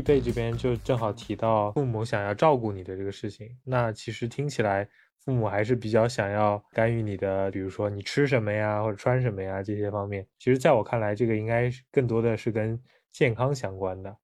[0.00, 4.88] 一辈这边就正好提到父母想要照顾你的这个事情，那其实听起来
[5.22, 10.26] 父母还是比较想要干预你的，比如说你吃什么呀，或者穿什么呀这些方面。
[10.38, 12.80] 其实在我看来，这个应该更多的是跟
[13.12, 14.16] 健康相关的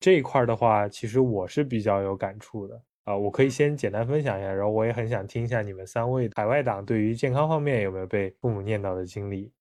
[0.00, 3.14] 这一块的话，其实我是比较有感触的啊。
[3.14, 9.52] 我可以先简单分享一下，然后我也很想听一下你们三位海外党对于健康方面有没有被父母念叨的经历。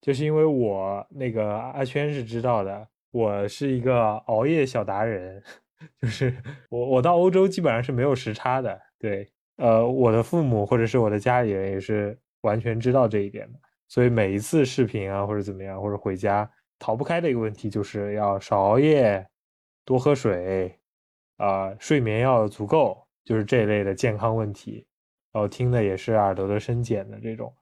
[0.00, 5.42] 就是因为我那个阿圈是知道的，我是一个熬夜小达人，
[6.00, 6.34] 就是
[6.70, 13.58] 我我到欧洲基本上是没有时差的，对，呃，我的父母或者是我的家里人也是完全知道这一点的，
[13.88, 19.26] 所以每一次视频啊或者怎么样或者回家，逃不开的一个问题就是要少熬夜，
[19.84, 20.78] 多喝水，
[21.38, 24.86] 啊，睡眠要足够，就是这一类的健康问题，
[25.32, 27.52] 然后听的也是耳朵都生茧的这种。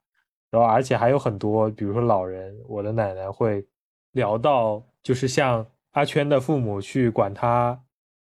[0.51, 3.67] 然后，而且还有很多，比如说老人，我的奶奶会
[4.13, 7.81] 聊到，就是像阿圈的父母去管他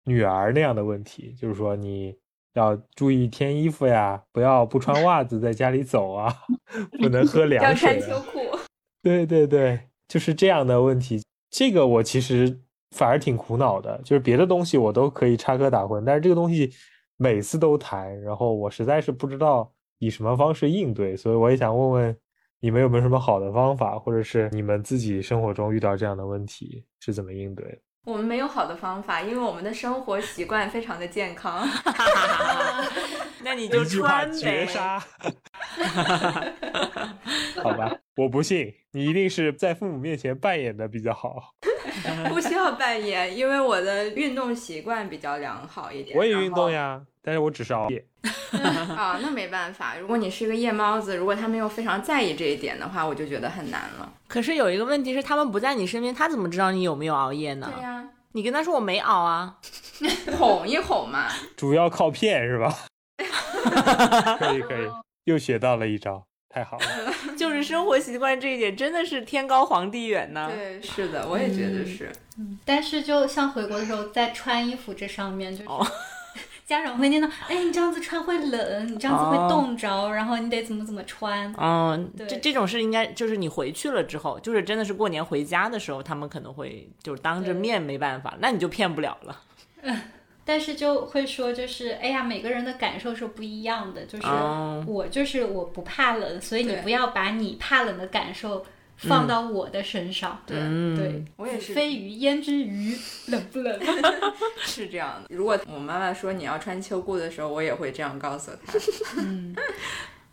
[0.05, 2.17] 女儿那样的问题，就是说你
[2.55, 6.35] 要注意添衣服呀，不要不穿袜子在家里走啊，
[6.99, 7.97] 不能喝 凉水。
[7.97, 8.39] 要穿秋裤。
[9.05, 9.79] 对对对，
[10.09, 11.23] 就是这样的问题。
[11.51, 12.59] 这个我其实
[12.97, 16.73] 反而挺苦恼的，就是别的东西我都可以插科打诨，但是这个东西
[17.19, 19.71] 每次都谈，然后我实在是不知道。
[19.99, 21.15] 以什么方式应对？
[21.15, 22.17] 所以我也想问问
[22.63, 27.79] 你们有没有什么好的方法，或者是你们自己生活中遇到这样的问题是怎么应对的？
[28.05, 31.67] 我们没有好的方法，因为我们的生活习惯非常的健康。
[33.43, 34.99] 那你就穿绝杀。
[37.63, 41.55] 好吧，我不信，你一定是在父母面前扮演的比较好。
[42.29, 46.17] 不需要扮演，因为我的运动习惯比较良好一点。
[46.17, 47.01] 我也运动呀。
[47.23, 48.03] 但是我只是熬夜
[48.97, 49.95] 啊，那没办法。
[49.99, 54.11] 如果你是一个夜猫子，如果他们又非常在意这一点的话，我就觉得很难了。
[54.27, 57.71] 可是有一个问题是，他们不在你身边，他怎么知道你有没有熬夜呢？
[57.77, 59.55] 对呀，你跟他说我没熬啊，
[60.39, 61.29] 哄一哄嘛。
[61.59, 62.75] 主要靠骗是吧？
[64.39, 64.89] 可以可以，
[65.25, 66.87] 又学到了一招，太好了。
[67.39, 70.51] 就是生活习惯这一点，真的是天高皇帝远呢。
[70.55, 72.11] 对，是的，我也觉得是。
[72.37, 75.71] 嗯，但是就像回国的时候，在穿衣服这上面就是。
[76.67, 81.53] 家长会念叨，哎，你这样子穿会冷，你这样子会冻着，然后你得怎么怎么穿。
[81.59, 89.41] 嗯，这这种事应该就是你回去了之后，就是真的是过年回家的时候，他们可能会就是当着面没办法，那你就骗不了了。
[89.83, 90.01] 嗯，
[90.51, 94.27] 但是就会说，就是哎呀，每个人的感受是不一样的，就是
[94.85, 98.67] 我就是我不怕冷，所以你不要把你怕冷的感受。
[99.03, 100.59] 放到我的身上，对
[100.95, 101.73] 对，我也是。
[101.73, 102.95] 飞鱼焉知鱼
[103.29, 103.81] 冷不冷？
[104.61, 105.35] 是这样的。
[105.35, 108.79] 如果我妈妈说你要穿秋裤的时候，我也会这样告诉她。
[109.17, 109.57] 嗯，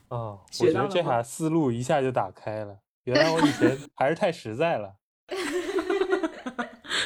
[0.09, 2.78] 哦， 我觉得这下思路一下就打开了。
[3.05, 4.95] 原来我以前还是太实在了。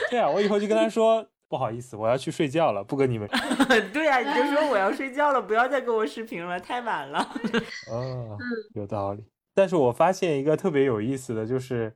[0.09, 3.27] 对啊，我以后就跟他说，不好意思，我要去睡觉了，不跟你们。
[3.91, 7.19] 对啊，你就说我要睡觉了，不要再跟我视频了，太晚了。
[7.91, 8.37] 哦，
[8.73, 9.25] 有道理。
[9.53, 11.93] 但是我发现一个特别有意思的就是，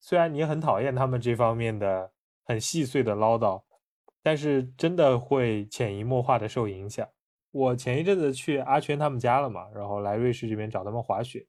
[0.00, 2.12] 虽然你很讨厌他们这方面的
[2.44, 3.60] 很细碎的唠叨，
[4.22, 7.04] 但是真的会潜移默化的受影响。
[7.50, 11.44] 我前一阵子去阿圈他们家了嘛，然后来瑞士这边找他们滑雪，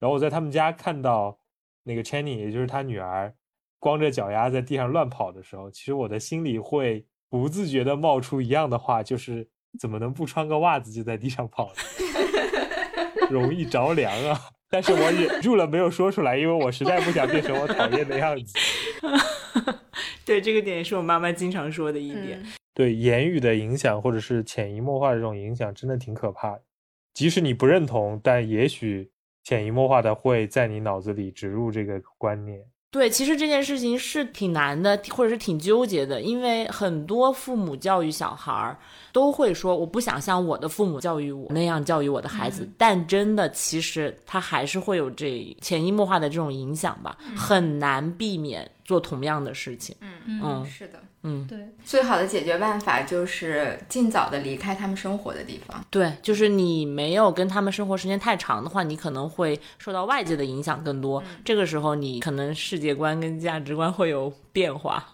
[0.00, 1.38] 然后我在他们家看到
[1.82, 3.34] 那个 Chenny，也就是他女儿，
[3.78, 9.48] 光着脚丫在地上乱跑的时候，其实我的心里会不自觉的冒出一样的话，就是
[9.78, 11.82] 怎么能不穿个袜子就在地上跑呢？
[13.30, 14.40] 容易着凉啊！
[14.70, 18.58] 但是我忍住了，没有说出来，因为我实在不想变成我讨厌的样子。
[20.24, 22.40] 对，这个点也是我妈妈经常说的一点。
[22.74, 26.62] 对言语的影响，或者是潜移默化的这种影响，真的挺可怕的。
[27.14, 29.10] 即使你不认同，但也许
[29.42, 32.64] 潜移默化的会在你脑子里植入这个观念。
[32.96, 38.74] 对，其实这件事情是挺难的，或者是挺纠结的，因为很多父母教育小孩儿
[39.12, 49.94] 都会说，我不想像我的父母教育我那样教育我的孩子，但真的，其实他还是会有这潜移默化的这种影响吧，很难避免做同样的事情。
[50.00, 51.02] 嗯嗯，是的。
[51.22, 55.84] 嗯，对，最好的解决办法就是尽早的离开他们生活的地方。
[55.90, 61.20] 对，就是你没有跟他们生活时间太长的话，你可能会受到外界的影响更多。
[61.44, 65.04] 这个时候，你可能世界观跟价值观会有变化。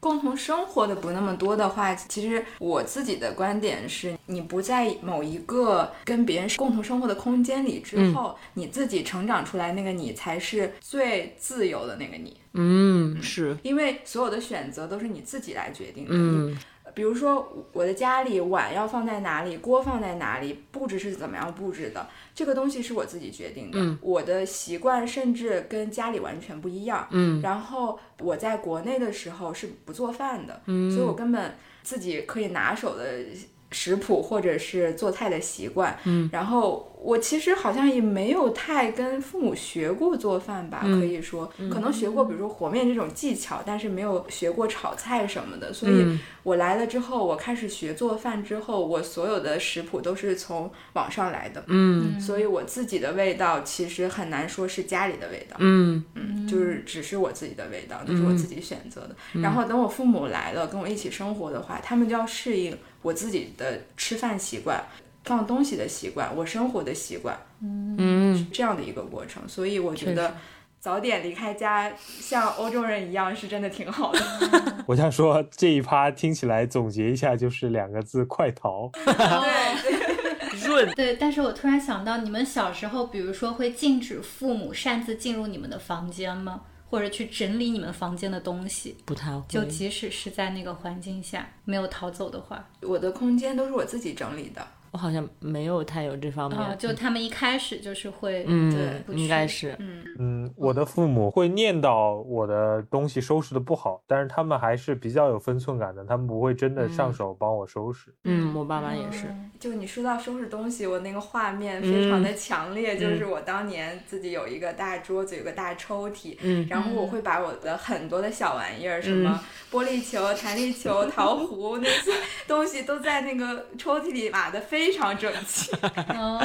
[0.00, 12.36] 共同生活的不那么多的话，其实我自己的观点是，你不在某一个跟别人共同生活的空间里之后，你自己成长出来那个你才是最自由的那个你。
[12.54, 16.10] 嗯，是因为所有的选择都是你自己来决定的。
[16.12, 16.56] 嗯，
[16.94, 23.78] 比如说我的家里碗要放在哪里，锅放在哪里，布置是怎么样布置的，这个东西是我自己决定的。
[23.80, 27.08] 嗯我的习惯甚至跟家里完全不一样。
[27.10, 33.24] 嗯然后我在国内的时候是不做饭的，嗯所以我根本自己可以拿手的
[33.72, 35.98] 食谱或者是做菜的习惯。
[36.04, 45.70] 嗯，然后我其实好像也没有太跟父母学过做饭吧，嗯可以说可能学过，比如说和面这种技巧，但是没有学过炒菜什么的。
[45.70, 51.62] 所以嗯我来了之后，我开始学做饭之后，我所有的食谱都是从网上来的。
[51.66, 55.56] 嗯所以我自己的味道其实很难说是家里的味道。
[55.58, 59.14] 嗯嗯，就是只是我自己的味道，那是我自己选择的。
[59.42, 64.82] 然后等我父母来了，跟我一起生活的话，他们就要适应我自己的吃饭习惯、
[65.24, 69.42] 放东西的习惯、我生活的习惯，嗯，这样的一个过程。
[69.48, 70.34] 所以我觉得
[70.78, 74.20] 早点离开家，像欧洲人一样，是真的挺好的。
[74.86, 78.90] 我想说这一趴听起来总结一下就是两个字：快逃。
[79.04, 86.62] 对，润对，但是我突然想到，你们小时候，比如说会禁止父母擅自进入你们的房间吗？
[86.90, 88.96] 或者去整理你们房间的东西？
[89.04, 94.64] 不太会，就即使是在那个环境下没有逃走的话，我的空间都是我自己整理的。
[94.94, 96.56] 我好像没有太有这方面。
[96.56, 108.14] 啊，就他们一开始就是会，嗯对，应该是，嗯，嗯，我的父母会念叨我的东西收拾的不好，但是他们还是比较有分寸感的，他们不会真的上手帮我收拾。
[108.22, 109.26] 嗯，我爸妈也是。
[109.26, 119.40] 嗯就你说到收拾东西，我那个画面非常的强烈，嗯就是我当年自己有一个大桌子，有个大抽屉，嗯然后我会把我的很多的小玩意儿，什么
[119.72, 122.12] 玻璃球、弹力球、桃核 那些
[122.46, 125.70] 东西都在那个抽屉里码的非常整齐。
[126.14, 126.40] 哦，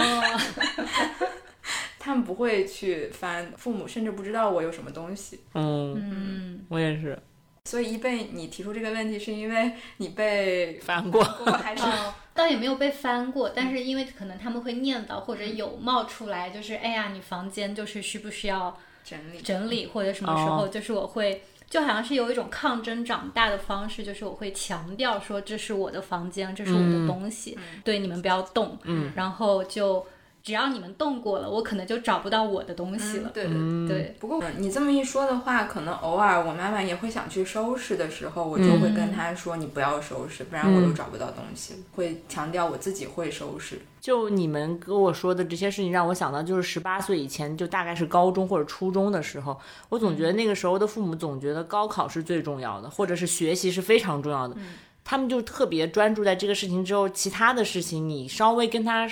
[2.00, 5.42] 他们不会去翻，父母甚至不知道我有什么东西。
[5.54, 7.18] 嗯，嗯，我也是
[7.66, 11.24] 所以一被你提出这个问题，是因为你被 翻过。
[11.24, 11.84] 过还是？
[11.84, 21.44] 哦，倒也没有被翻过，但是因为可能他们会念叨或者有冒出来，就是哎呀，你房间就是需不需要整理整理，或者什么时候，就是我会。
[21.70, 28.78] 就好像是有一种抗争长大的方式，就是我会强调说这是我的房间，这是我的东西，对你们不要动。
[28.84, 30.04] 嗯，然后就
[30.50, 33.30] 只要你们动过了，我可能就找不到我的东西了。
[33.32, 33.62] 对对对。
[33.62, 41.76] 嗯，对，不过你这么一说的话，可能偶尔我妈妈也会想去收拾的时候，我就会跟她说：“你不要收拾，不然我都找不到东西。
[41.96, 43.80] 会强调我自己会收拾。
[44.02, 49.56] 就你们跟我说的这些事情，让我想到就是十八岁以前，就大概是高中或者初中的时候，
[49.90, 54.58] 我总觉得那个时候的父母总觉得高考是最重要的，或者是学习是非常重要的，
[55.04, 59.08] 他们就特别专注在这个事情之后，其他的事情你稍微跟他。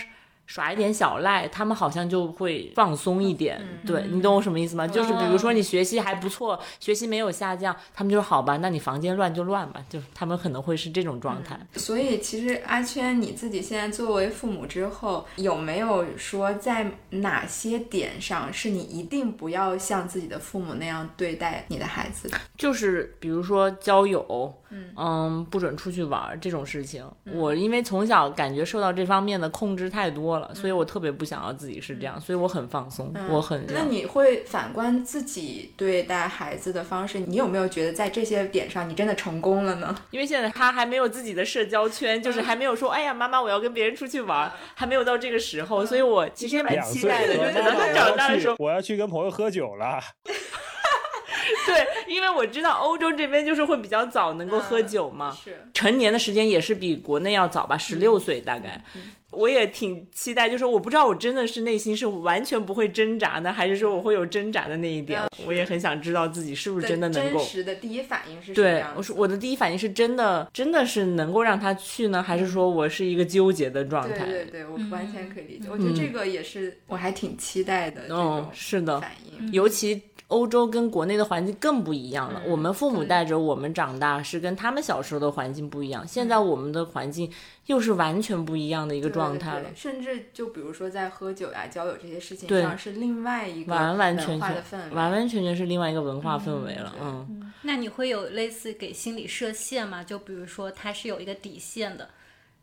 [0.47, 3.61] 耍一点小赖，他们好像就会放松一点。
[3.85, 4.87] 对你懂我什么意思吗？
[4.87, 11.59] 就是比如说你学习还不错，学习没有下降，他们就说好吧，那你房间乱就乱吧，就他们可能会是这种状态。
[11.75, 22.37] 所以，其实阿圈你自己现在作为父母之后，有没有说在哪些点上是你一定不要像自己的父母那样对待你的孩子的？
[22.57, 24.53] 就是比如说交友，
[24.95, 39.95] 嗯不准出去玩儿这种事情，我因为从小感觉受到这方面的控制太多了，所以我特别不想要自己是这样，所以我很放松，我很那你会反观自己对待孩子的方式，你有没有觉得在这些点上你真的成功了呢？
[40.11, 49.99] 因为现在他还没有自己的社交圈，就是还没有说，哎呀，妈妈，我要跟别人出去玩，还没有到这个时候，所以我其实也蛮期待的，就等他长大的时候，我要去跟朋友喝酒了。
[51.65, 58.83] 对，因为我知道欧洲这边就是会比较早能够喝酒嘛，是，成年的时间也是比国内要早吧，十六岁大概。
[59.31, 65.21] 我也挺期待，就是我不知道我真的是内心是完全不会挣扎呢，还是说我会有挣扎的那一点。
[65.45, 67.47] 我也很想知道自己是不是真的能够真。
[67.47, 68.83] 实的第一反应是什么对？
[68.95, 74.25] 我说我的第一反应是真的，真的是能够让他去呢，还是说我是一个纠结的状态？
[74.25, 75.67] 对对对，我完全可以理解。
[75.69, 79.51] 我觉得这个也是我还挺期待的这嗯种，是的，反应。
[79.51, 82.41] 尤其欧洲跟国内的环境更不一样了。
[82.43, 86.05] 嗯我们父母带着我们长大，是跟他们小时候的环境不一样。
[86.07, 87.31] 现在我们的环境
[87.67, 89.75] 又是完全不一样的一个状态了对。
[89.75, 94.95] 甚至就比如说在喝酒呀、交友这些事情上，是另外一个完完全文化的全氛围。
[94.95, 100.03] 完完全全是另外一个文化氛围了，对嗯，那你会有类似给心理设限吗？
[100.03, 102.09] 就比如说他是有一个底线的，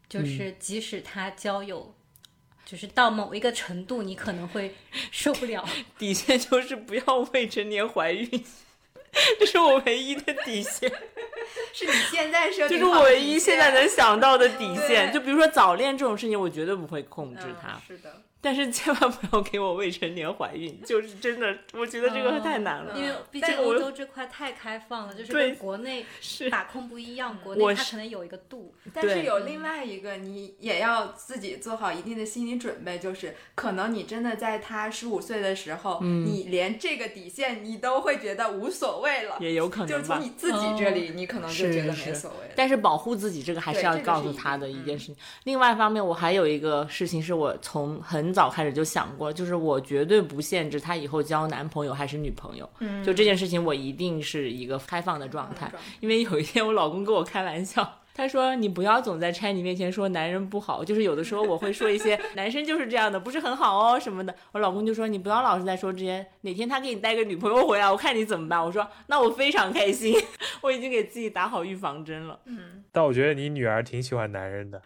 [0.09, 1.95] 就是即使他交友。
[2.65, 4.75] 就是到某一个程度，你可能会
[5.11, 5.65] 受不了。
[5.99, 8.45] 底线就是不要未成年怀孕，
[9.39, 10.91] 这是我唯一的底线，
[11.73, 15.13] 是你现在设就是我唯一现在能想到的底线。
[15.13, 17.81] 就比如说早恋这种事情，我绝对不会控制嗯它。
[17.87, 22.95] 是的，但是千万不要给我未成年怀孕，就是真的，我觉得这个太难了。
[22.95, 26.05] 因为毕竟欧洲这块太开放了，就是跟国内
[26.53, 28.75] 把控不一样，国内它可能有一个度。
[28.93, 39.89] 但是有另外一个，你也要自己做好一定的心理准备，就是可能你真的在他十五岁的时候，你连这个底线你都会觉得无所谓了，也有可能。
[39.89, 42.51] 就是从你自己这里，你可能就觉得没所谓。
[42.55, 45.17] 但是保护自己这个还是要告诉他的一件事情。
[45.45, 49.05] 另外一方面，我还有一个事情是我从很早开始就想。
[49.17, 55.71] 过就是我绝对不限制她以后交男朋友还是女朋友，嗯就这件事情我一定是一个开放的状态。
[56.01, 64.35] 因为有一天我老公跟我开玩笑， 他说你不要总在拆你面前说男人不好，就是有的时候我会说一些男生就是这样的，不是很好哦什么的。
[64.53, 68.65] 我老公就说你不要老是在说这些，哪天他给你带个女朋友回来，我看你怎么办。
[68.65, 70.21] 我说那我非常开心，
[70.61, 72.41] 我已经给自己打好预防针了。
[72.47, 74.83] 嗯，但我觉得你女儿挺喜欢男人的。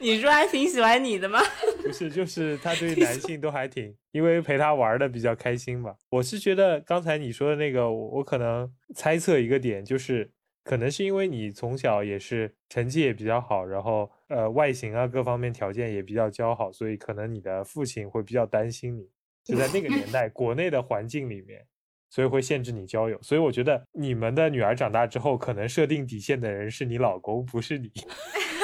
[0.00, 1.40] 你说还挺喜欢你的吗？
[1.82, 5.94] 不是，就是他对 男性都还挺，因为陪他玩的比较开心嘛。
[6.10, 10.30] 我是觉得刚才你说的那个，我可能猜测一个点，就是
[10.64, 19.08] 可能是因为你从小也是成绩也比较好，然后呃外形啊各方面条件也比较姣好，所以可能你的父亲会比较担心你。
[19.42, 21.64] 就在那个年代，国内的环境里面，
[22.10, 23.18] 所以会限制你交友。
[23.22, 27.90] 所以我觉得你们的女儿长大之后，可能设定底线的人是你老公，不是你。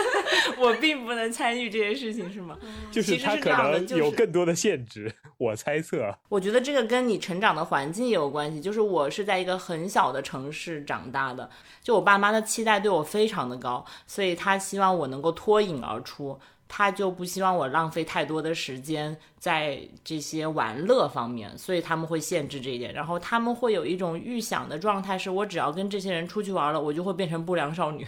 [0.59, 2.57] 我并不能参与这些事情，是吗？
[2.91, 6.17] 就是他可能有更多的限制，我猜测。
[6.29, 8.61] 我觉得这个跟你成长的环境也有关系。
[8.61, 11.49] 就是我是在一个很小的城市长大的，
[11.83, 22.93] 就我爸妈的期待对我非常的高，所以他希望我能够脱颖而出，他就不希望我浪费太多的时间在这些玩乐方面，所以他们会限制这一点。
[22.93, 28.07] 然后他们会有一种预想的状态，是我只要跟这些人出去玩了，我就会变成不良少女。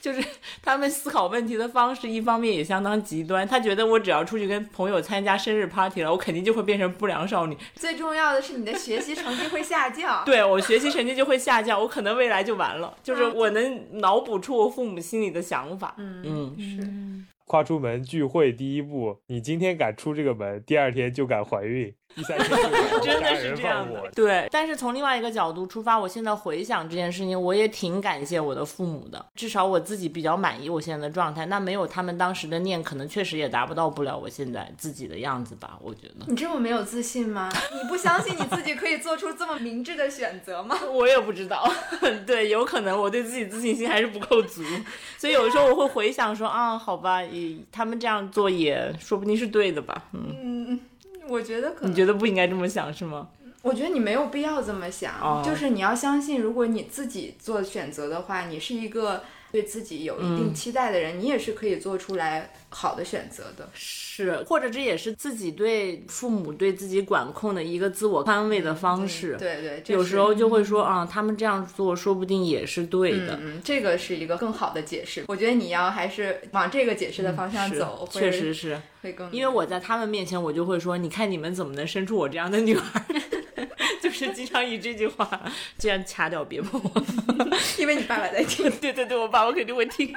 [0.00, 0.22] 就是
[0.62, 3.46] 他们思考问题的方式，一方面也相当极端。
[3.46, 7.56] 他觉得我只要出去跟朋友参加生日 party 了，我肯定就会变成不良少女。
[7.74, 10.24] 最重要的是，你的学习成绩会下降。
[10.26, 12.94] 对我学习成绩就会下降，我可能未来就完了。
[13.02, 15.94] 就是我能脑补出我父母心里的想法。
[15.98, 17.32] 嗯嗯，是。
[17.44, 21.92] 跨出门聚会第一步，你今天敢出这个门，第二天就敢怀孕。
[22.16, 22.50] 第三天
[23.02, 24.48] 真的是这样的，对。
[24.50, 29.24] 但是从另外一个角度出发，我现在回想这件事情，我也挺感谢我的父母的。
[29.34, 31.46] 至少我自己比较满意我现在的状态。
[31.46, 35.78] 那没有他们当时的念，可能确实也达不到不了我现在自己的样子吧。
[35.80, 37.50] 我觉得你这么没有自信吗？
[37.72, 40.76] 你不相信你自己可以做出这么明智的选择吗？
[40.92, 41.66] 我也不知道。
[42.26, 44.62] 对，有可能我对自己自信心还是不够足。
[45.16, 50.04] 所以有时候我会回想说啊，好吧，也他们这样做也说不定是对的吧。
[50.12, 50.51] 嗯。
[51.28, 53.28] 我觉得可能你觉得不应该这么想是吗？
[53.62, 59.22] 我觉得你没有必要这么想，就是你要相信，如果你自己做选择的话，你是一个
[59.52, 63.68] 对自己有一定期待的人，你也是可以做出来好的选择的。
[63.74, 69.36] 是，或者这也是自己对父母对自己管控的一个自我安慰的方式。
[69.38, 73.38] 对对，有时候就会说啊，他们这样做说不定也是对的。
[73.42, 75.24] 嗯，这个是一个更好的解释。
[75.28, 79.30] 我觉得你要还是往这个解释的方向走，确实是会更。
[79.30, 82.82] 因为我在他们面前，我就会说，你看你们怎么能生出我这样的女儿？
[84.22, 85.28] 就是经常以这句话
[85.76, 87.02] 这样掐掉别碰我，
[87.78, 88.70] 因为你爸爸在听。
[88.80, 90.14] 对对对，我爸爸肯定会听。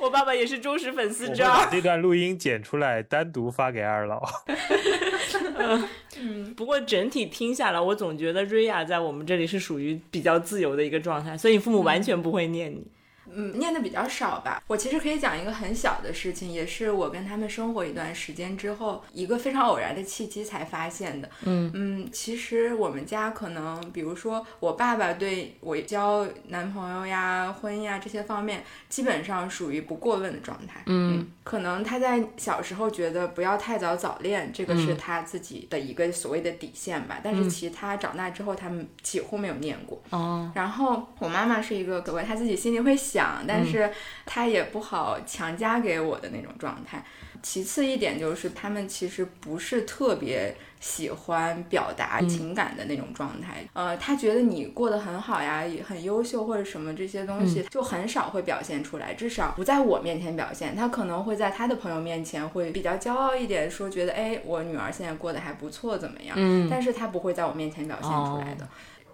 [0.00, 4.20] 我爸爸也是忠实粉丝，知道把这段录音剪出来，单独发给二老。
[6.18, 12.78] 嗯， 不过整体听下来，我总觉得瑞亚在我们这里是属于比较自由的一个状态，所以父母完全不会念你。
[12.78, 12.90] 嗯，
[13.54, 14.62] 念的比较少吧。
[14.66, 21.28] 我其实可以讲一个很小的事情，也是我跟他们生活一段时间之后，一个非常偶然的契机才发现的。
[21.44, 30.82] 嗯嗯，其实我们家可能，比如说我爸爸对我交男朋友呀、婚姻呀这些方面，基本上属于不过问的状态。
[30.86, 37.20] 嗯，可能他在小时候觉得不要太早早恋，这个是他自己的一个所谓的底线吧。
[37.22, 40.00] 但是其他长大之后，他们几乎没有念过。
[40.10, 43.44] 哦，然后我妈妈是一个，格外他自己心里会想。
[43.46, 43.90] 但是
[44.26, 47.04] 他也不好强加给我的那种状态。
[47.42, 53.62] 其次一点就是，他们其实不是特别喜欢表达情感的那种状态。
[53.74, 60.74] 呃，他觉得你过得很好呀，也很优秀或者什么这些东西，就很少会表现出来，至少不在我面前表现。
[60.74, 66.34] 他可能会在他的朋友面前会比较骄傲一点，说觉得哎，我女儿现在过得还不错，怎么样？
[66.38, 68.66] 嗯，但是他不会在我面前表现出来的。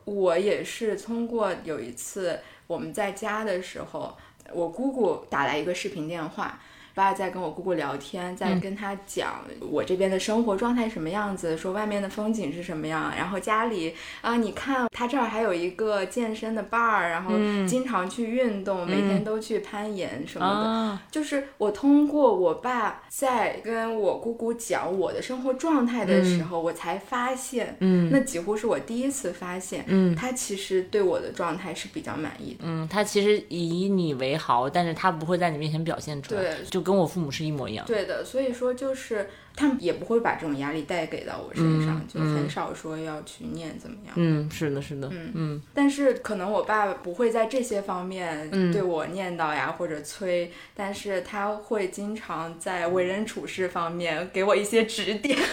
[0.04, 2.38] 我也是通过有一次
[2.70, 4.16] 我们在家的时候，
[4.52, 6.60] 我姑姑打来一个视频电话，
[7.00, 17.32] 爸在跟我姑姑聊天，在跟他讲我这边的生活状态什么样子，说外面的风景是什么样，然后家里啊，你看他这儿还有一个健身的 bar，然后
[17.66, 20.98] 经常去运动，每天都去攀岩什么的。
[21.10, 32.58] 就是我通过我爸在跟我姑姑讲我的生活状态的时候，我才发现，嗯，那几乎是我第一次发现，嗯，他其实对我的状态是比较满意的。
[32.64, 36.42] 嗯，他其实以你为豪，但是他不会在你面前表现出来。
[36.42, 37.86] 对，就跟我父母是一模一样。
[37.86, 44.14] 对的，所以说就是他们也不会把这种压力带给到我身上，就很少说要去念怎么样。
[44.16, 45.62] 嗯，是的，是的，嗯嗯。
[45.72, 55.38] 但是可能我爸不会在这些方面对我念叨呀或者催，但是他会经常在为人处事方面给我一些指点。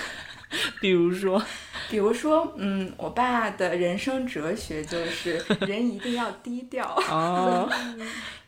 [0.79, 1.44] 比如说，
[1.89, 6.86] 比如说，嗯，我爸的人生哲学就是人一定要低调。
[7.12, 7.70] 哦。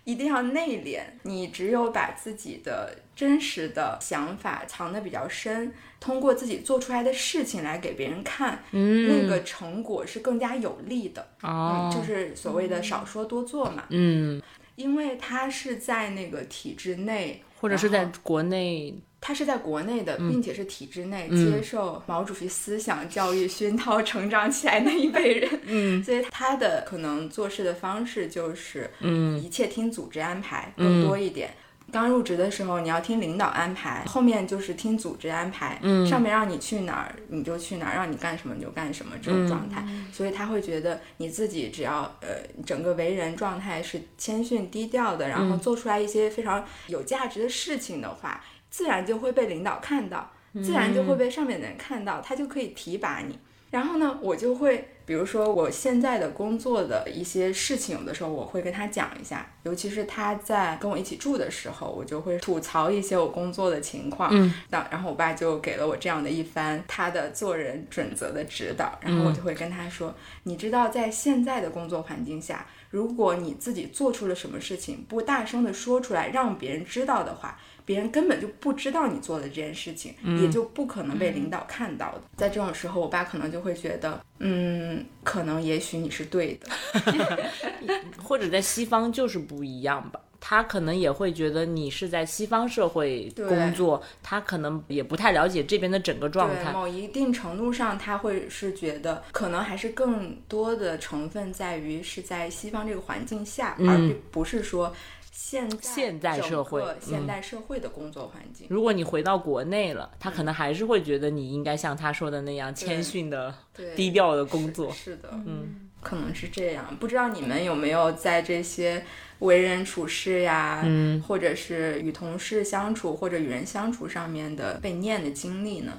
[0.04, 11.28] 一定要内敛，你只有把自己的真实的想法藏得比较深，通过自己做出来的事情来给别人看，嗯，那个成果是更加有利的。
[11.42, 13.86] 哦，就是所谓的少说多做嘛。
[13.90, 14.42] 嗯，
[14.76, 19.00] 因为他是在那个体制内，或者是在国内。
[19.22, 31.50] 他是在国内的，并且是体制内接受毛主席思想教育熏陶成长起来那一辈人，嗯，所以他的可能做事的方式就是，嗯，一切听组织安排更多一点。
[31.92, 39.84] 刚入职的时候，你要听领导安排，后面就是听组织安排，嗯，上面让你去哪儿你就去哪儿，让你干什么你就干什么这种状态。
[40.14, 42.28] 所以他会觉得你自己只要呃
[42.64, 48.40] 整个为人状态是谦逊低调的，然后做出来一些非常有价值的事情的话。
[48.70, 50.32] 自然就会被领导看到，
[50.64, 53.38] 自然就会被上面的人看到，他就可以提拔你。
[53.72, 64.32] 然后呢，我就会，比如说我现在的工作的一些事情，有的时候我会跟他讲一下，尤其是他在跟我一起住的时候，我就会吐槽一些我工作的情况。
[64.34, 77.60] 嗯，那然后我爸就给了我这样的一番他的做人准则的指导，然后我就会跟他说，你知道，在现在的工作环境下，如果你自己做出了什么事情，不大声的说出来，让别人知道的话。
[77.90, 82.22] 别人根本就不知道你做的这件事情，也就不可能被领导看到的。
[82.38, 86.70] 在这种时候，我爸可能就会觉得，嗯，可能也许你是对的，
[88.24, 90.22] 或者在西方就是不一样吧。
[90.40, 96.72] 他可能也会觉得你是在西方社会工作，他可能也不太了解这边的整个状态。
[96.72, 104.94] 某一定程度上，他会是觉得，可能还是更多的成分在于是在西方这个环境下，而不是说。
[105.42, 108.68] 现现代社会，现代社会的工作环境。
[108.70, 113.56] 如果你回到国内了，他可能还是会觉得你应该像他说的那样谦逊的、
[113.96, 114.92] 低调的工作。
[114.92, 116.94] 是的，嗯，可能是这样。
[117.00, 119.02] 不知道你们有没有在这些
[119.40, 125.94] 为人处事呀，嗯，或者是与同事相处或者与人相处上面的被念的经历呢？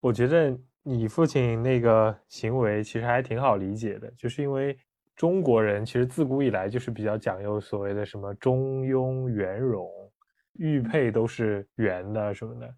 [0.00, 4.76] 我觉得你父亲那个行为其实还挺好理解的，就是因为。
[5.22, 9.88] 中国人其实自古以来就是比较讲究所谓的什么中庸圆融，
[10.54, 12.74] 玉佩都是圆的什么的，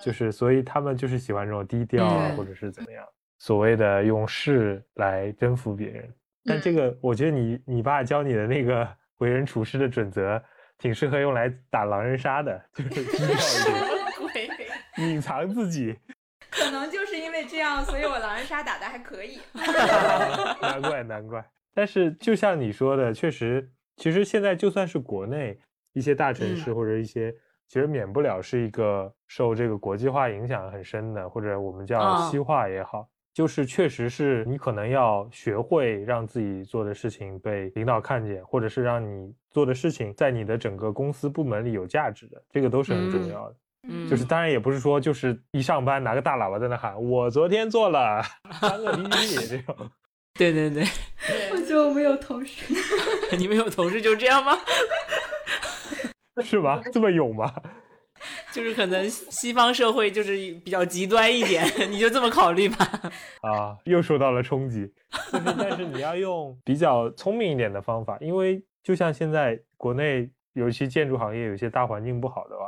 [0.00, 3.04] 就是所以他们就是喜欢这种低调啊，或者是怎么样，
[3.40, 6.08] 所谓的用势来征服别人。
[6.44, 10.40] 但这个我觉得你你爸教你的那个为人处事的准则，
[10.78, 14.46] 挺适合用来打狼人杀的，就是低调一
[14.96, 15.98] 点，隐藏自己。
[16.52, 19.40] 可能就是因为这样，所以我狼人杀打的还可以。
[20.62, 21.44] 难 怪难怪。
[21.74, 25.58] 但是，就像你说的，确实，其实现在就算是国内
[25.92, 27.32] 一些大城市或者一些，
[27.68, 43.56] 其实免不了是一个受这个国际化影响很深的，或者我们叫西化也好，就是确实是你可能要学会让自己做的事情被领导看见，或者是让你做的事情在你的整个公司部门里有价值的，这个都是很重要的。
[43.88, 48.22] 嗯，就是当然也不是说就是一上班拿个大喇叭在那喊，我昨天做了
[48.60, 49.74] 三个 PPT 这种。
[50.34, 50.86] 对对对，我
[51.70, 52.74] 就没有同事，
[53.38, 54.58] 你们有同事就这样吗？
[56.42, 56.82] 是吗？
[56.92, 57.54] 这么勇吗？
[58.50, 60.32] 就是可能西方社会就是
[60.64, 62.84] 比较极端一点， 你就这么考虑吧。
[63.42, 64.92] 啊，又受到了冲击。
[65.30, 72.64] 但是你要用比较聪明一点的方法，因为就像现在国内，尤其建筑行业有些大环境不好的话，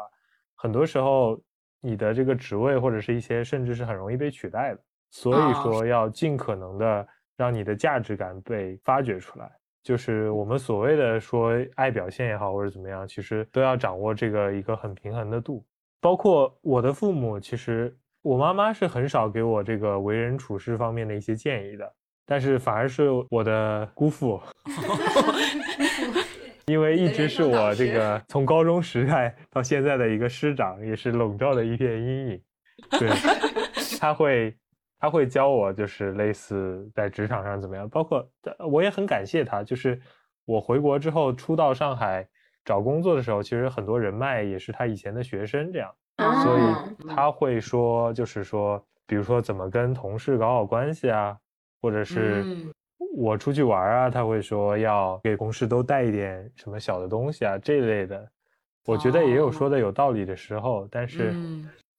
[0.55, 1.37] 很多时候
[1.81, 7.09] 你的这个职位或者是一些甚至是很容易被取代的，所以说要尽可能的。
[7.37, 9.51] 让你的价值感被发掘出来，
[9.83, 15.65] 就是我们所谓的说爱表现也好，或者怎么样，其实都要掌握这个一个很平衡的度。
[16.01, 21.93] 包括我的父母，其实我妈妈是很少给我这个为人处事方面的一些建议的，
[22.27, 24.41] 但是反而是我的姑父，
[26.67, 32.43] 因为一直是我这个从高中时代到现在的一个师长，也是笼罩的一片阴影。
[32.99, 33.09] 对，
[34.01, 34.57] 他会
[35.03, 38.25] 他会教我，就是类似在职场上怎么样，包括
[38.71, 40.01] 我也很感谢他，就是
[40.45, 42.25] 我回国之后初到上海
[42.65, 45.93] 找工作的时候，其实很多人脉也是他以前的学生这样，
[46.45, 51.37] 所以他会说，就是说，比如说怎么跟同事搞好关系啊，
[51.81, 52.73] 或者是。
[53.15, 58.27] 我出去玩啊，他会说要给同事都带一点什么小的东西啊，这类的。
[58.87, 61.35] 我觉得也有说的有道理的时候，但是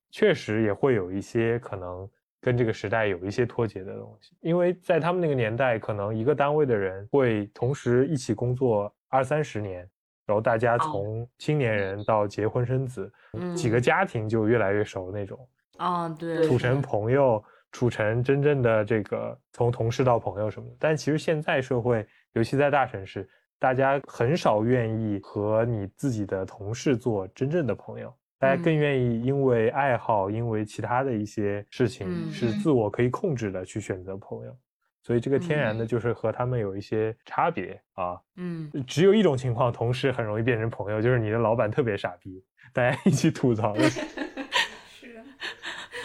[0.10, 2.10] 确实也会有一些可能
[2.44, 4.36] 跟这个时代有一些脱节的东西。
[4.42, 9.80] 因为在他们那个年代，可能一个单位的人会同时一起工作二三十年，
[10.26, 13.12] 然后大家从青年人到结婚生子，
[13.56, 15.40] 几个家庭就越来越熟那种。
[15.78, 17.44] 啊，对，处成朋友。
[17.74, 23.28] 处成真正的这个从同事到朋友什么的，但其实现在社会，尤其在大城市，
[23.58, 34.54] 大家很少愿意和你自己的同事做真正的朋友，大家更愿意因为爱好，因为其他的一些事情是自我可以控制的去选择朋友，
[35.02, 38.20] 所以这个天然的就是和他们有一些差别啊。
[38.36, 43.74] 嗯，只有一种情况，同事很容易变成朋友，就是你的老板特别傻逼，大家一起吐槽。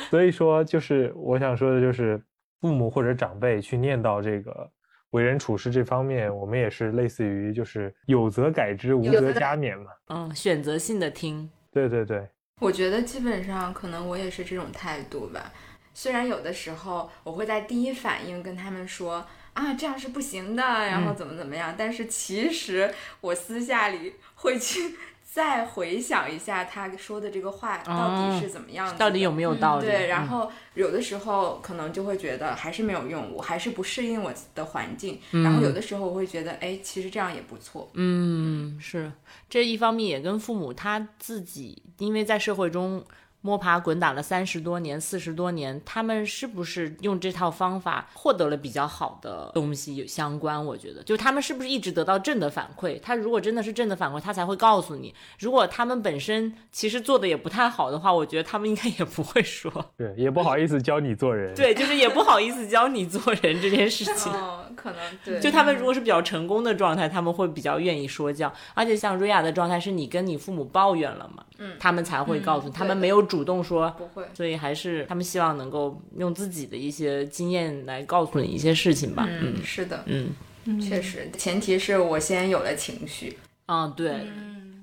[0.08, 2.22] 所以说，就是我想说的，就是
[2.60, 4.70] 父母或者长辈去念叨这个
[5.10, 9.90] 为人处事这方面，我们也是类似于就是有则改之，无则加勉嘛。
[10.06, 11.50] 嗯，选择性的听。
[11.70, 12.28] 对对对，
[12.60, 15.52] 我觉得基本上可能我也是这种态度吧。
[15.94, 24.96] 虽然有的时候我会在第一反应跟他们说啊这样是不行的，然后怎么怎么样，但是其实我私下里会去。
[25.30, 29.84] 再回想一下他说的这个话到底是怎么样，到底有没有道理？
[29.84, 35.20] 对，然后有的时候可能就会觉得还是没有用，我还是不适应我的环境。
[35.30, 37.90] 然后有的时候我会觉得，哎，其实这样也不错。
[37.92, 39.12] 嗯，是，
[39.50, 43.04] 这一方面也跟父母他自己，因为在社会中。
[43.40, 50.64] 摸爬滚打了三十多年、四十多年，他们是不是用这套方法获得了比较好的东西有相关？
[50.64, 53.00] 我觉得，就他们是不是一直得到正的反馈？
[53.00, 55.14] 他如果真的是正的反馈，他才会告诉你。
[55.38, 59.72] 如果他们本身其实做的也不太好的话，我觉得他们应该也不会说。
[59.96, 61.54] 对，也不好意思教你做人。
[61.54, 64.32] 对，就是也不好意思教你做人这件事情。
[64.32, 65.40] 哦，可能对。
[65.40, 68.52] 就他们如果是比较成功的状态，他们会比较愿意说教。
[68.74, 71.44] 而且像瑞亚的状态，是你跟你父母抱怨了嘛？
[71.58, 79.26] 嗯，他们才会告诉你，他们没有主动说，不会，所以还是他们希望能够用自己的一些经验来告诉你一些事情吧。
[79.28, 83.36] 嗯，是的，嗯，确实，前提是我先有了情绪。
[83.66, 84.26] 嗯，对，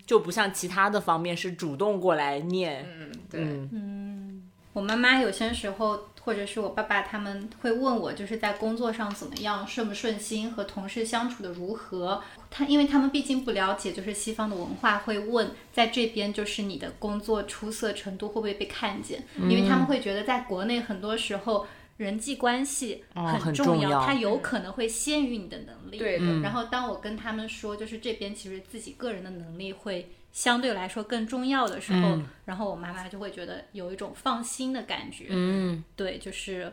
[0.06, 2.86] 就不像其他的方面是主动过来念。
[3.00, 6.00] 嗯，对，嗯，我妈妈有些时候。
[6.26, 12.22] 或者是我爸爸他们会问我，就是在工作上怎么样，顺不顺心，和同事相处的如何。
[12.50, 19.24] 他因为他们毕竟不了解，就是西方的文化，会问在这边就是你的工作出色程度会不会被看见？
[19.38, 26.00] 因为他们会觉得在国内很多时候人际关系很重要，它有可能会先于你的能力。
[26.00, 26.26] 对的。
[26.42, 30.10] 然后当我跟他们说，就是这边其实自己个人的能力会。
[30.36, 35.28] 相对来说更重要的时候，然后我妈妈就会觉得有一种放心的感觉。
[35.30, 36.70] 嗯，对，就是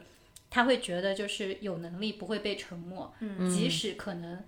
[0.51, 3.15] 她会觉得就是有能力不会被沉默。
[3.21, 4.43] 嗯，即使可能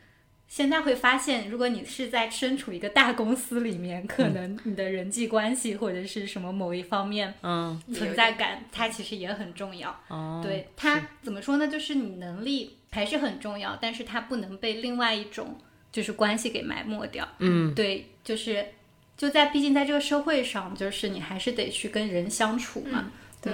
[0.48, 9.96] 现在会发现，如果你是在身处一个大公司里面，可能你的人际关系或者是什么某一方面，嗯，存在感，它其实也很重要。
[10.08, 11.68] 哦，对，它怎么说呢？
[11.68, 15.56] 就是你能力还是很重要，但是它不能被另外一种
[15.92, 17.28] 就是关系给埋没掉。
[17.38, 18.66] 嗯，对，就是。
[19.16, 23.12] 就在，毕竟在这个社会上，就是你还是得去跟人相处嘛。
[23.40, 23.52] 对。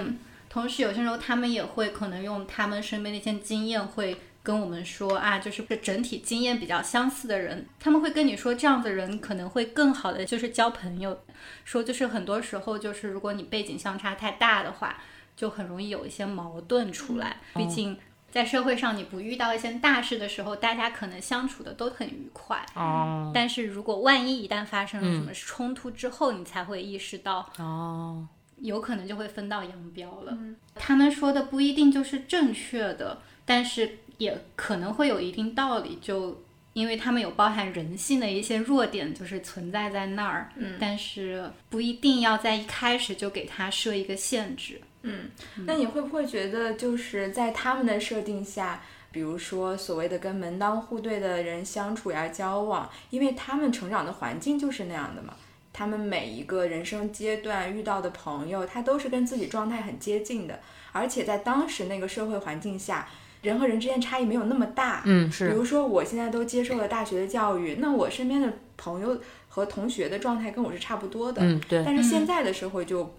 [0.49, 11.23] 同时，有些时候他们也会可能用他们身边的一些经验，会跟我们说啊，就是整体经验比较相似的人，他们会跟你说，这样的人可能会更好的就是交朋友。
[11.63, 14.97] 说就是很多时候，就是如果你背景相差太大的话，
[15.37, 17.37] 就很容易有一些矛盾出来。
[17.55, 17.97] 毕竟。
[18.31, 22.65] 在社会上，你不遇到一些大事的时候，大家可能相处的都很愉快。
[22.75, 23.29] 哦。
[23.35, 28.25] 但是如果万一一旦发生了什么冲突之后，你才会意识到，哦，
[28.59, 30.37] 有可能就会分道扬镳了。
[30.75, 36.41] 他们说的不一定就是正确的，但是也可能会有一定道理，就
[36.71, 40.49] 因为他们有包含人性的一些弱点，就是存在在那儿。
[40.55, 40.77] 嗯。
[40.79, 44.79] 但是不一定要在一开始就给他设一个限制。
[45.03, 45.29] 嗯，
[45.65, 55.33] 那你会不会觉得，就是在他们的设定下，比如说所谓的跟门当户对的人相处呀、交往，因为他们成长的环境就是那样的嘛，
[55.73, 60.59] 他们每一个人生阶段遇到的朋友，他都是跟自己状态很接近的，
[60.91, 63.07] 而且在当时那个社会环境下，
[63.41, 65.03] 人和人之间差异没有那么大。
[65.05, 65.49] 嗯，是。
[65.49, 68.51] 比如说我现在都接受了大学的教育，那我身边的。
[68.83, 69.15] 朋友
[69.47, 71.39] 和同学的状态跟我是差不多的。
[71.43, 71.83] 嗯，对。
[71.85, 73.13] 但是现在的社会就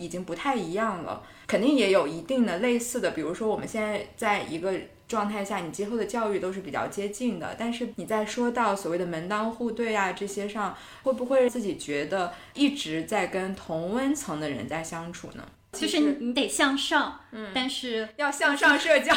[0.00, 4.74] 已经不太一样了，肯定也有一定的类似的，比如说我们现在在一个。
[5.10, 15.44] 状态下，你今后的教育都是比较接近的，但是你在说到所谓的门当户对啊这些上，会不会自己觉得一直在跟同温层的人在相处呢？
[15.72, 19.12] 就是你得向上，嗯，但是要向上社交。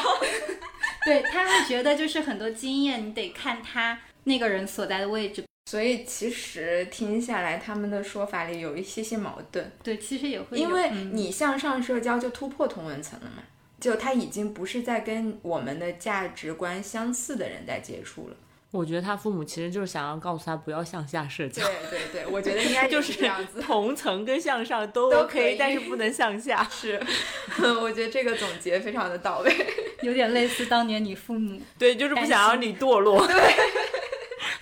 [1.06, 5.46] 对他会觉得就是很多经验，你得看他那个人所在的位置。
[5.65, 9.71] 所以其实听下来，他们的说法里有一些些矛盾。
[9.82, 13.43] 对，其实也会，因为你向上社交就突破同文层了嘛。
[13.80, 18.36] 就他已经不是在跟我们的价值观相似的人在接触了。
[18.71, 21.62] 我觉得他父母其实就是想要告诉他不要向下社交。
[21.63, 23.62] 对对对，我觉得应该 就是这样子。
[23.62, 26.65] 同层跟向上都都可以，但是不能向下。
[26.71, 26.99] 是，
[27.82, 29.54] 我觉得这个总结非常的到位，
[30.02, 31.62] 有点类似当年你父母。
[31.78, 33.28] 对，就是不想让你堕落。
[33.28, 33.36] 对，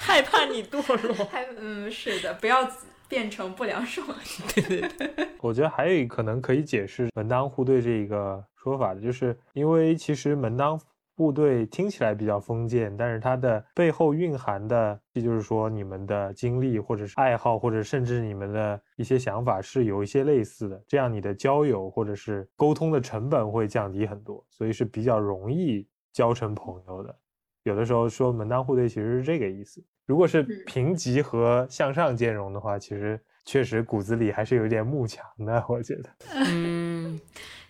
[0.02, 1.14] 害怕你堕落。
[1.32, 2.70] 害嗯，是的，不要。
[3.12, 4.02] 变成不良少
[4.56, 10.80] 对对对，我觉得还有一可能可以解释门当户对这一个说法的，就是因为其实门当
[11.18, 27.14] 户对听起来比较封建，但是它的背后蕴含的，也就是说你们的经历或者是爱好，或者甚至你们的一些想法是有一些类似的，这样你的交友或者是沟通的成本会降低很多，所以是比较容易交成朋友的。
[27.64, 29.84] 有的时候说门当户对其实是这个意思。
[30.06, 36.10] 如果是平级和向上兼容的话，其实确实骨子里还是有点慕强的，我觉得。
[36.36, 37.20] 嗯，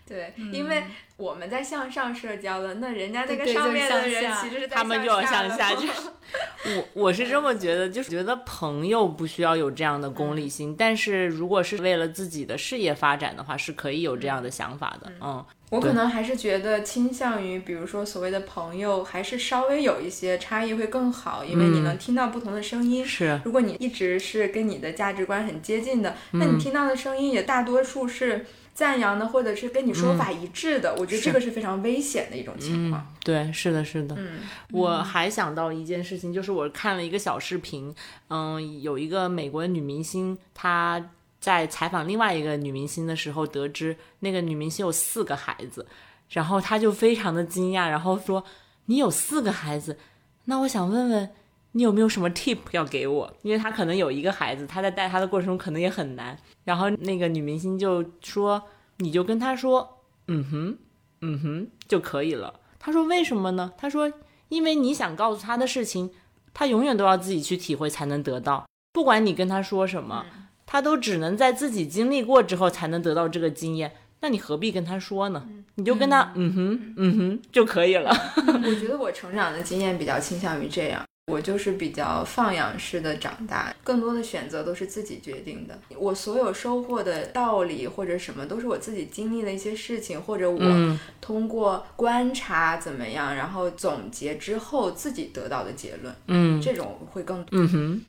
[0.06, 0.84] 对，因为
[1.16, 5.72] 我们在向上社交了，那人家那个上面的人其实是他们就要向下。
[5.76, 5.86] 就
[6.64, 15.12] 我我是这么觉得，就是觉得朋友不需要有这样的功利心，但是如果是为了自己的事业发展的话，是可以有这样的想法的。
[15.20, 15.44] 嗯。
[15.70, 23.02] 我可能还是觉得倾向于，比如说所谓的朋友，还是稍微有一些差异会更好，因为你能听到不同的声音。
[23.06, 30.94] 是，如果你一直是跟你的价值观很接近的，那你听到的声音也大多数是赞扬的，或者是跟你说法一致的。
[30.98, 33.06] 我觉得这个是非常危险的一种情况。
[33.24, 34.14] 对，是的，是的。
[34.18, 37.94] 嗯，我还想到一件事情，就是我看了一个小视频，
[38.28, 41.04] 嗯，有一个美国女明星，她。
[41.42, 45.84] 在采访另外一个女明星的时候，得知那个女明星有四个孩子，
[46.28, 48.44] 然后她就非常的惊讶，然后说
[48.86, 49.98] ：“你有四个孩子，
[50.44, 51.28] 那我想问问
[51.72, 53.32] 你有没有什么 tip 要给我？
[53.42, 58.62] 因为他可能有一个孩子，他在带他的过程中可能也很难。”然后那个女明星就说
[58.98, 60.78] ：“你就跟他说，嗯哼，
[61.22, 64.12] 嗯哼就可以了。”他说：“为什么呢？”他说
[64.48, 66.10] ：“因为你想告诉他的事情，
[66.54, 70.24] 他永远都要自己去体会才能得到，不管你跟他说什么。”
[70.64, 75.46] 他都只能在自己经历过之后才能得到这个经验，那你何必跟他说呢？
[75.74, 78.10] 你就跟他嗯哼嗯哼就可以了。
[78.64, 85.78] 我觉得我成长的经验比较倾向于这样，我就是比较放养式的长大，更多的选择都是自己决定的。
[85.96, 96.14] 我所有收获的道理或者什么，都是我自己经历的一些事情，或者我通过观察怎么样，然后总结之后自己得到的结论。
[96.26, 98.04] 嗯，这种会更嗯哼。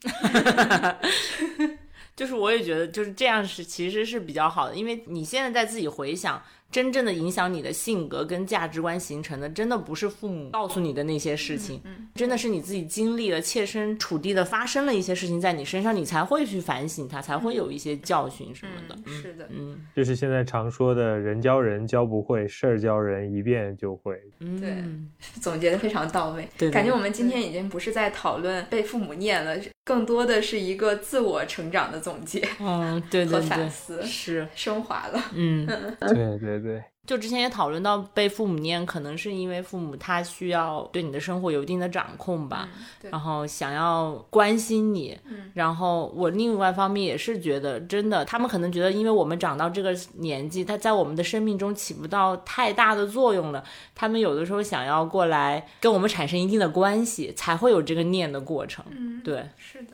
[2.15, 6.41] 就是我也觉得就是这样是其实是比较好的，因为你现在在自己回想。
[6.73, 11.79] 真正的影响你的性格跟价值观形成的，真的不是父母告诉你的那些事情，
[12.15, 18.97] 真的是你自己经历了切身处地的发生了一些事情在你身上，你才会去反省它，才会有一些教训什么的。
[19.07, 24.19] 是的，嗯，就是现在常说的人教人教不会，事儿教人一遍就会。
[24.59, 24.83] 对，
[25.39, 26.49] 总结的非常到位。
[26.57, 32.41] 对，感觉我们今天已经不是在讨论被父母念了，更多的是一个自我成长的总结。
[32.59, 35.23] 嗯，对对对，和反思是升华了。
[35.36, 35.67] 嗯，
[35.99, 36.62] 对对。
[36.63, 42.69] 对，就之前也讨论到被父母念，可能是因为父母他需要对你的生活有一定的掌控吧，
[43.12, 45.19] 然后想要关心你。
[45.54, 53.62] 然后我另外一方面也是觉得，真的，他们可能觉得，因为我们长到这个年纪，他在我们的生命中起不到太大的作用了，
[53.93, 58.86] 他们有的时候想要过来跟我们产生一定的关系，才会有这个念的过程。
[58.89, 59.93] 嗯，对，是的。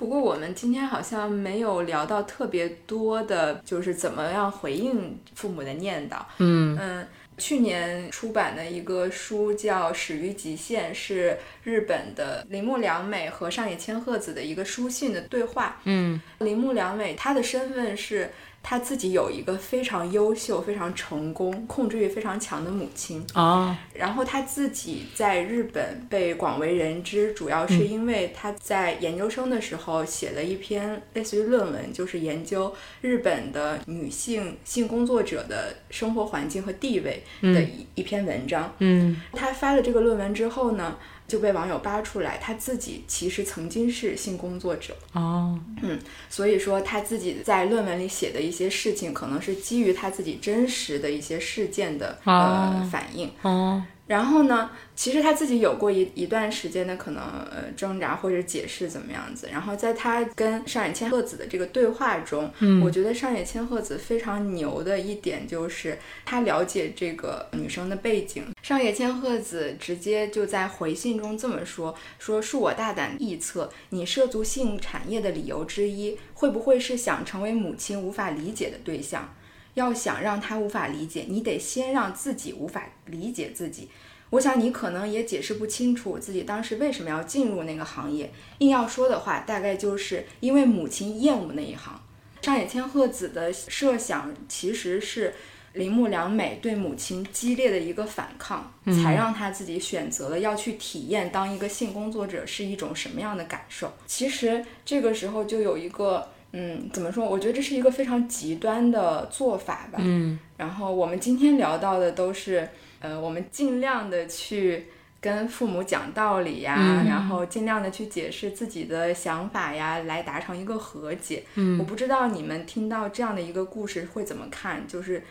[0.00, 6.16] 不过我们今天好像没有聊到特别多的，就是怎么样回应父母的念叨。
[6.38, 15.76] 嗯嗯，去年出版的一个书叫《始于极限》，是日本的铃木良美和上野千鹤子的一个书信的对话。
[15.84, 18.30] 嗯，铃木良美她的身份是。
[18.62, 38.72] 他自己有一个非常优秀、非常成功、控制欲非常强的母亲啊，然后他自己在日本被广为人知，主要是因为他在研究生的时候写了一篇类似于论文，就是研究日本的女性性工作者的生活环境和地位的一一篇文章。
[38.78, 40.96] 嗯，他发了这个论文之后呢。
[41.30, 44.96] 就被网友扒出来，他自己其实曾经是性工作者。
[45.12, 53.30] 哦，嗯，所以说他自己在论文里写的一些事情，可能是基于他自己真实的一些事件的呃反应。
[53.42, 53.80] 哦。
[54.10, 59.48] 然后呢，其实他自己有过一一段时间的可能呃挣扎或者解释怎么样子。
[59.52, 68.44] 然后在他跟上野千鹤子的这个对话中，嗯，我觉得上野千鹤子非常牛的一点就是他了解这个女生的背景。
[68.64, 79.32] 上野千鹤子直接就在回信中这么说：“说恕我大胆臆测，你涉足性产业的理由之一，会不会是想成为母亲无法理解的对象？”
[79.74, 83.88] 要想让他无法理解，你得先让自己无法理解自己。
[84.30, 88.30] 我想你可能也解释不清楚自己当时为什么要进入那个行业。
[88.58, 92.00] 硬要说的话，大概就是因为母亲厌恶那一行。
[92.42, 95.34] 上野千鹤子的设想其实是
[95.72, 103.92] 铃木良美对母亲激烈的一个反抗，才让她自己选择了要去体验当一个性工作者是一种什么样的感受。
[104.06, 106.28] 其实这个时候就有一个。
[106.52, 107.24] 嗯，怎么说？
[107.24, 109.98] 我觉得这是一个非常极端的做法吧。
[110.02, 114.86] 嗯，然后我们今天聊到的都是，呃，我们尽量的去
[115.20, 121.44] 跟父母讲道理呀，然后尽量的去解释自己的想法呀，来达成一个和解。
[121.54, 124.88] 嗯，我不知道你们听到这样的一个故事会怎么看？
[124.88, 125.22] 就是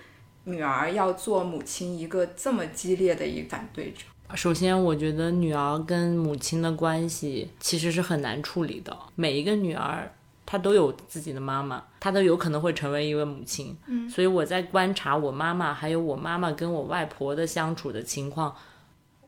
[0.46, 4.06] 女儿要做母亲一个这么激烈的一个反对者。
[4.36, 8.98] 首先，我觉得女儿跟母亲的关系其实是很难处理的。
[9.16, 10.10] 每一个女儿。
[10.52, 13.78] 她都有自己的妈妈，她都有可能会成为一位母亲。
[13.86, 18.56] 嗯，所以我在观察我妈妈，还有我妈妈跟我外婆的相处的情况，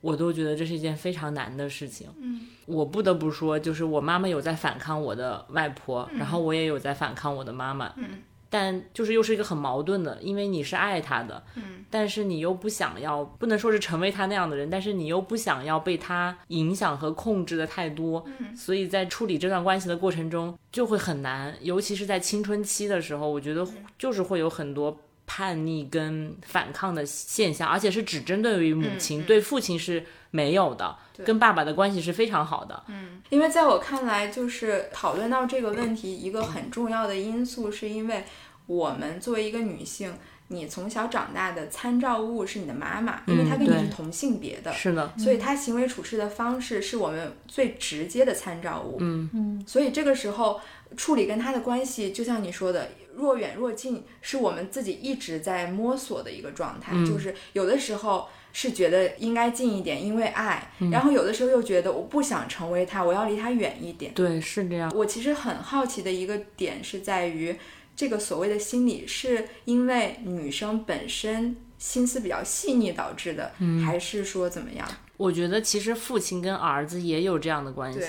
[0.02, 2.08] 我都觉得这是一件非常难的事情。
[2.20, 7.94] 嗯，我不得不说，就是我妈妈有在反抗我的外婆，然后我也有在反抗我的妈妈。
[7.98, 8.24] 嗯。
[8.54, 23.66] 但就是又是一个很矛盾的，因为你是爱他的，嗯，但是你又不想要，不能说是成为他那样的人，但是你又不想要被他影响和控制的太多，嗯，所以在处理这段关系的过程中就会很难，尤其是在青春期的时候，我觉得
[23.98, 24.96] 就是会有很多
[25.34, 38.26] 叛逆跟反抗的现象，而且是只针对于母亲，对父亲是没有的，跟爸爸的关系是非常好的，嗯，因为在我看来，就是讨论到这个问题，一个很重要的因素是因为。
[38.68, 40.14] 我们作为一个女性，
[40.48, 48.98] 你从小长大的参照物是你的妈妈，因为她跟你是同性别的，是的，所以她行为处事的方式是我们最直接的参照物。
[49.02, 49.30] 嗯。
[49.34, 50.62] 嗯，所以这个时候
[50.96, 56.94] 处理跟她的关系，就像你说的，若远若近，是我们自己一直在摸索的一个状态。
[57.06, 60.60] 就是有的时候是觉得应该近一点，因为爱；
[60.92, 64.14] 然后有的时候又觉得我不想成为他，我要离他远一点。
[64.14, 64.92] 对，是这样。
[64.96, 67.56] 我其实很好奇的一个点是在于。
[67.94, 73.52] 这个所谓的心理，是因为女生本身心思比较细腻导致的，
[73.86, 74.88] 还是说怎么样？
[75.18, 78.00] 我觉得其实父亲跟儿子也有这样的关系。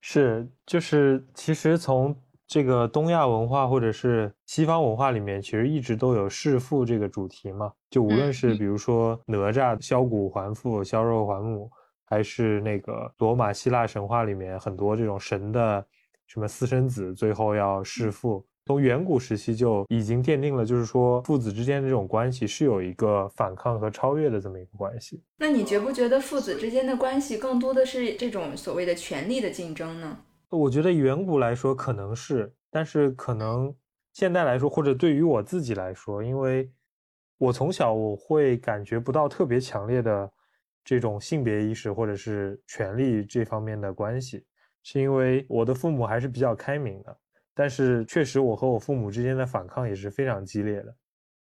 [0.00, 2.16] 是，就是其实从
[2.52, 7.72] 这个东亚文化或者是西方文化里面，其实一直都有弑父这个主题嘛。
[7.88, 11.70] 就无论是比如说哪吒削骨还父、削肉还母，
[12.04, 15.82] 还是那个罗马希腊神话里面很多这种神的
[16.26, 18.44] 什么私生子，最后要弑父。
[18.66, 25.22] 从远古时期就已经奠定了，就是说父子之间的这种关系是有一个反抗和超越的这么一个关系。
[25.38, 30.18] 那你觉不觉得父子之间的关系更多的是这种所谓的权力的竞争呢？
[30.52, 33.74] 我觉得远古来说可能是，但是可能
[34.12, 36.70] 现代来说，或者对于我自己来说，因为
[37.38, 40.30] 我从小我会感觉不到特别强烈的
[40.84, 44.44] 这种性别意识或者是权力这方面的关系，
[44.82, 47.18] 是因为我的父母还是比较开明的。
[47.54, 50.94] 但是确实，我和我父母之间的反抗也是非常激烈的，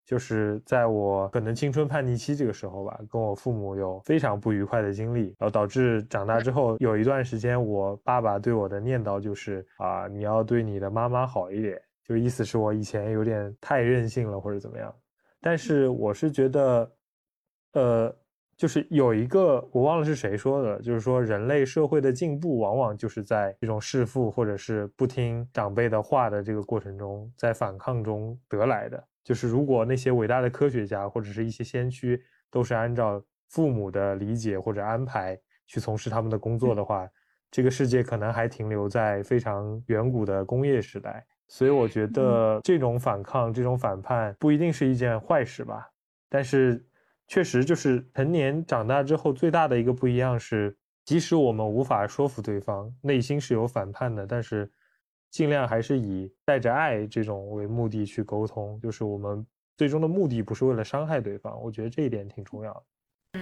[0.06, 14.94] 就是在我可能青春叛逆期这个时候吧，跟我父母有非常不愉快的经历，然后导致长大之后有一段时间，我爸爸对我的念叨就是啊，你要对你的妈妈好一点，就意思是我以前有点太任性了或者怎么样。
[15.40, 16.92] 但是我是觉得，
[17.72, 18.16] 呃。
[18.58, 29.04] 就是有一个我忘了是谁说的，就是说人类社会的进步往往就是在这种弑父或者是不听长辈的话的这个过程中，在反抗中得来的。
[29.26, 35.36] 就是如果那些伟大的科学家或者是一些先驱都是按照父母的理解或者安排
[35.66, 37.08] 去从事他们的工作的话，
[37.50, 41.26] 这个世界可能还停留在非常远古的工业时代。
[41.48, 45.90] 所以我觉得这种反抗、这种反叛不一定是一件坏事吧，
[46.28, 46.86] 但是。
[47.28, 54.70] 确实，就是成年长大之后最大的一个不一样是，即使我们无法说服对方，内心是有反叛的，但是
[55.36, 58.80] 尽量还是以带着爱这种为目的去沟通。
[58.80, 62.82] 就是我们最终的目的不是为了伤害对方，我觉得这一点挺重要的。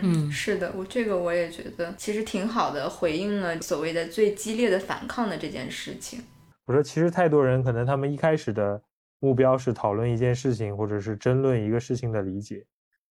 [0.03, 6.21] 嗯，是的，我这个我也觉得其实挺好的，回应了所谓的最激烈的反抗的这件事情。
[6.65, 8.83] 我说，其实太多人可能他们一开始的
[9.21, 12.67] 目标是讨论一件事情，或者是争论一个事情的理解，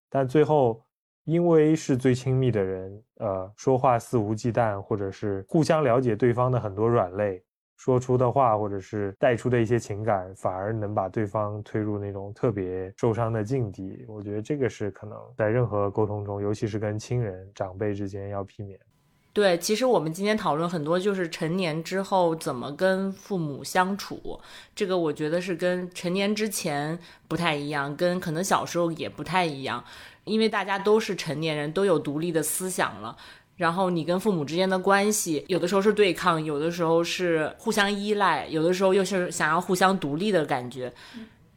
[0.10, 0.84] 但最后
[1.24, 7.42] 因为是最亲密的人，呃，说话肆无忌惮，或者是互相了解对方的很多软肋。
[7.76, 14.06] 说出的话，或者是带出的一些情感，反而能把对方推入那种特别受伤的境地。
[14.08, 18.80] 我觉得这个是可能在任何沟通中，尤其是跟亲人、长辈之间要避免。
[19.34, 24.40] 对，其实我们今天讨论很多，就是成年之后怎么跟父母相处。
[24.76, 26.98] 这个我觉得是跟成年之前
[27.28, 29.84] 不太一样，跟可能小时候也不太一样，
[30.24, 33.18] 因为大家都是成年人，都有独立的思想了。
[33.58, 40.94] 然后你跟父母之间的关系，有的时候是对抗，有的时候是互相依赖，有的时候又是想要互相独立的感觉。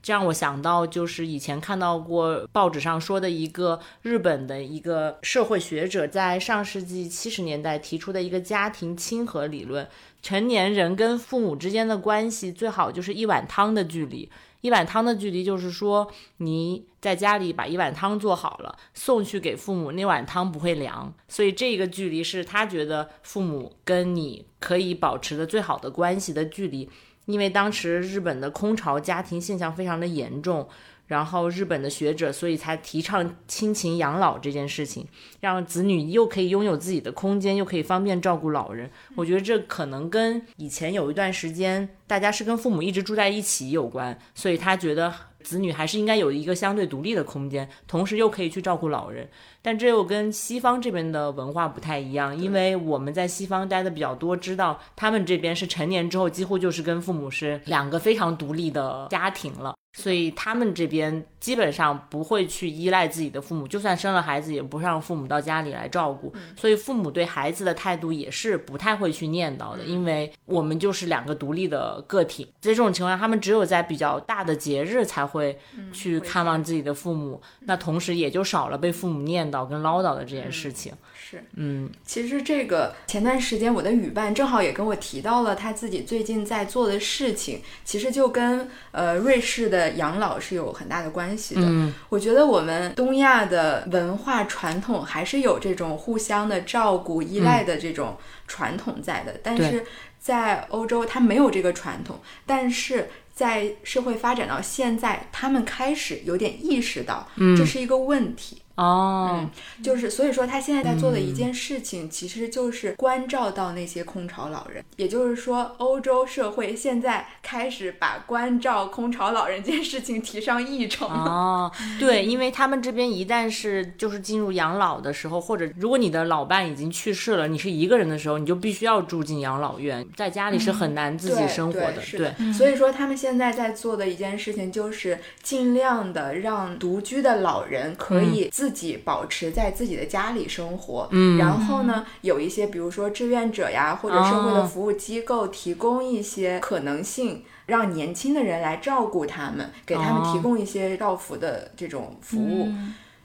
[0.02, 9.88] 这让我想到，就是以前看到过报纸上说的一个日本的一个社会学者，在上世纪七十年代提出的一个家庭亲和理论：
[10.22, 14.30] 成年人跟父母之间的关系最好就是一碗汤的距离。
[14.60, 21.14] 一碗汤的距离，就是说你在家里把一碗汤做好了，送去给父母，那碗汤不会凉。
[21.28, 26.90] 所以这个距离是他觉得父母跟你可以保持的最好的关系的距离。
[27.26, 30.68] 因为当时日本的空巢家庭现象非常的严重。
[31.06, 35.06] 然后日本的学者，所以才提倡亲情养老这件事情，
[35.40, 38.90] 让子女又可以拥有自己的空间，又可以方便照顾老人。
[39.14, 49.28] 我觉得这可能跟以前有一段时间大家是跟父母一直住在一起有关，所以他觉得子女还是应该有一个相对独立的空间，同时又可以去照顾老人。
[49.62, 59.74] 但这又跟西方这边的文化不太一样，因为我们在西方待的比较多，知道他们这边是成年之后几乎就是跟父母是两个非常独立的家庭了。
[59.96, 66.30] 所以他们这边基本上不会去依赖自己的父母，就算生了孩子，也不让父母到家里来照顾。
[66.54, 72.44] 所以父母对孩子的态度也是不太会去念叨的，因为我们就是两个独立的个体。
[72.60, 75.58] 在这种情况下，他们只有在比较大的节日才会
[75.94, 80.92] 去看望自己的父母，那同时也就少了被父母念叨跟唠叨的这件事情。
[81.28, 91.62] 是，嗯，其实这个前段时间我的语伴正好也跟我提到了他自己最近在做的事情，其实就跟呃瑞士的养老是有很大的关系的。
[91.64, 98.16] 嗯，我觉得我们东亚的文化传统还是有这种互相的照顾、依赖的这种
[98.46, 99.84] 传统在的，但是
[100.20, 108.62] 在欧洲它没有这个传统，但是在社会发展到现在，他们开始有点意识到这是一个问题。
[108.76, 109.48] 哦，
[109.82, 114.84] 就是所以说，他现在在做的一件事情，其实就是关照到那些空巢老人。
[114.96, 121.14] 也就是说，欧洲社会现在开始把关照空巢老人这件事情提上议程了。
[121.16, 132.02] 哦，对，因为他们这边一旦是就是进入养老的时候，或者如果你的老伴已经去世了，你是一个人的时候，你就必须要住进养老院，在家里是很难自己生活的。
[132.12, 138.65] 对，所以说他们现在在做的一件事情，就是尽量的让独居的老人可以自。
[138.66, 152.68] 自己保持在自己的家里生活，嗯，然后呢，有一些比如说志愿者呀，或者社会的服务机构提供一些可能性，让年轻的人来照顾他们，给他们提供一些照福的这种服务。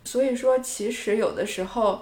[0.04, 2.02] 所以说，其实有的时候。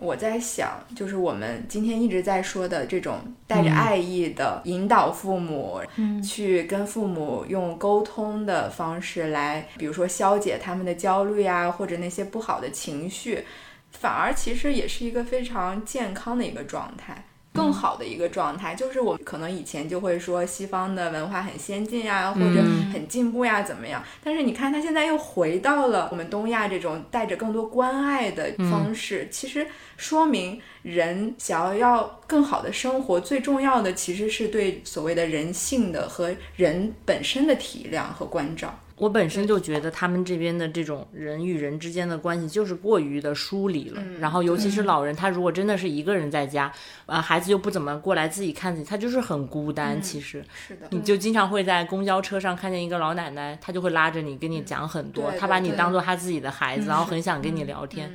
[0.00, 5.80] 我在想，就是我们今天一直在说的这种带着爱意的引导父母，
[6.22, 13.44] 去跟父母用沟通的方式来，比如说消解他们的焦虑啊，或者那些不好的情绪，
[13.90, 17.24] 反而其实也是一个非常健康的一个状态。
[17.54, 22.60] 更好的一个状态，就是我可能以前就会说西方的文化很先进呀，或者
[22.92, 24.02] 很进步呀，怎么样？
[24.22, 38.76] 但是你看，他现在又回到了我们东亚这种带着更多关爱的方式，其实说明人想要要更好的生活，最重要的其实是对所谓的人性的和人本身的体谅和关照。
[38.96, 46.72] 我本身就觉得他们这边的这种人与人之间的关系就是过于的疏离了，然后尤其是老人，他如果真的是一个人在家，
[47.06, 50.00] 啊，孩子又不怎么过来自己看自己，他就是很孤单。
[50.00, 58.14] 其实，是的，你就经常会在公交车上看见一个老奶奶，她就会拉着你跟你讲很多，她把你当做她自己的孩子，然后很想跟你聊天。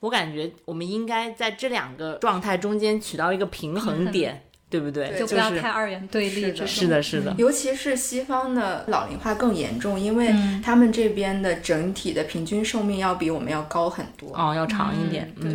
[0.00, 4.42] 我感觉我们应该在这两个状态中间取到一个平衡点。
[4.68, 5.16] 对不对？
[5.18, 6.66] 就不要太二元对立了。
[6.66, 7.34] 是的，是的。
[7.38, 14.34] 尤其是西方的老龄化更严重，因为他们这边的整体的平均寿命要比我们要高很多。
[14.34, 15.32] 哦，要长一点。
[15.40, 15.52] 对，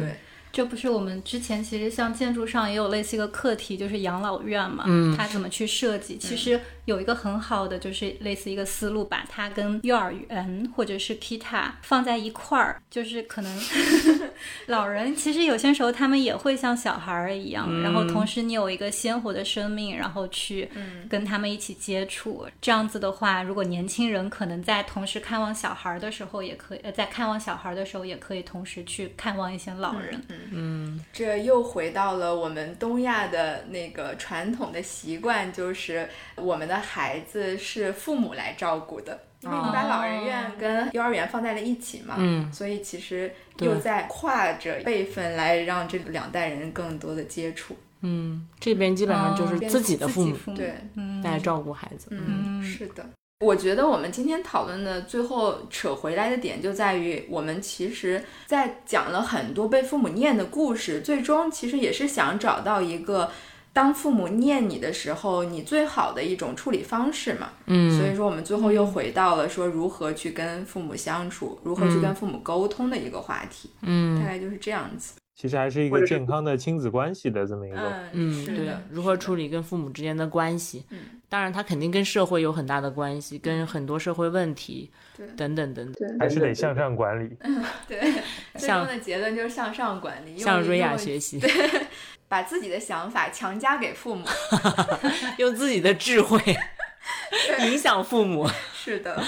[0.53, 4.85] 这不是我们之前其实像建筑上也有类似一个课题，就是养老院嘛。
[4.87, 5.15] 嗯。
[5.17, 6.17] 它怎么去设计？
[6.17, 13.59] 其实有一个很好的，就是类似一个思路，把它跟幼儿园或者是 Kita 放在一块儿，就是可能
[14.67, 20.69] 老人其实有些时候他们也会像小孩儿一样，然后同时你有一个鲜活的生命，然后去
[21.09, 22.47] 跟他们一起接触。
[22.59, 30.21] 这样子的话，如果年轻人可能在同时看望小孩的时候，也可以呃在看望小孩的时候，也可以同时去看望一些老人。
[30.51, 47.75] 嗯，这又回到了我们东亚的那个传统的习惯，就是我们的孩子是父母来照顾的，因为你把老人院跟幼儿园放在了一起嘛，嗯，所以其实又在跨着辈分来让这两代人更多的接触。
[47.99, 50.73] 嗯，这边基本上就是自己的父母对
[51.23, 52.07] 来照顾孩子。
[52.11, 53.05] 嗯，是的。
[53.41, 63.31] 我觉得我们今天讨论的最后扯回来的点就在于，我们其实，在讲了很多被父母念的故事，最终其实也是想找到一个，
[63.73, 67.51] 当父母念你的时候，你最好的一种处理方式嘛。
[67.67, 73.69] 嗯，所以说我们最后又回到了说如何去跟父母相处，如何去跟父母沟通的一个话题。
[73.81, 75.13] 嗯，大概就是这样子。
[75.33, 80.85] 其实还是一个健康的亲子关系的这么一个，嗯，对，如何处理跟父母之间的关系？
[80.91, 80.99] 嗯，
[81.29, 87.35] 当然，他肯定跟社会有很大的关系，跟很多社会问题，对，等等等等，还是得向上管理。
[87.39, 87.99] 嗯，对，
[88.55, 91.49] 最终的结论就是向上管理，向瑞亚学习，对，
[92.31, 94.25] 把自己的想法强加给父母，
[95.35, 96.41] 用自己的智慧
[97.59, 99.21] 影响父母， 是的，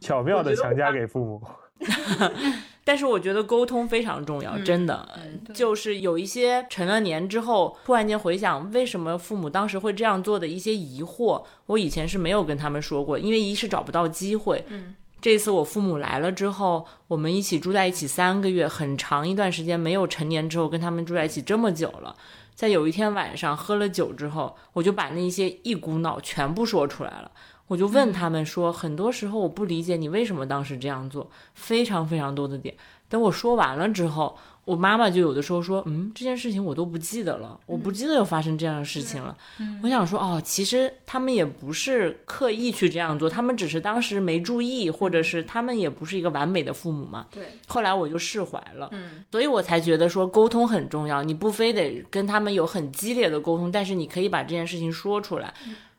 [0.00, 1.42] 巧妙的强加给父母。
[2.84, 5.18] 但是我觉得沟通非常重要，真的，
[5.52, 14.64] 就是有一些成了年之后，突然间回想为什么父母当时会这样做的一些疑惑，我以前是没有跟他们说过，因为一是找不到机会。
[14.68, 22.14] 嗯，这次我父母来了之后，我们一起住在一起三个月，很长一段时间没有成年之后跟他们住在一起这么久了，
[22.54, 27.30] 在有一天晚上喝了酒之后，我就把那些一股脑全部说出来了。
[27.66, 32.76] 我就问他们说，很多时候我不理解你为什么当时这样做，非常非常多的点。
[33.08, 39.36] 等我说完了之后，我妈妈就有的时候说，嗯，这件事情我都不记得了，我不记得有发生这样的事情了。
[39.82, 47.26] 我想说，哦，其实他们也不是刻意去这样做，他们只是当时没注意，或者是他们也不是一个完美的父母嘛。
[47.30, 47.44] 对。
[47.66, 55.52] 后来我就释怀了，嗯，所以我才觉得说沟通很重要，你不非得跟他们有很激烈的沟通，但是你可以把这件事情说出来。